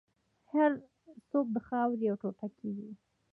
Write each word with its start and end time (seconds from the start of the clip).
هر 0.51 0.71
څوک 1.29 1.45
د 1.55 1.57
خاورې 1.67 2.03
یو 2.09 2.15
ټوټه 2.21 2.47
کېږي. 2.57 2.91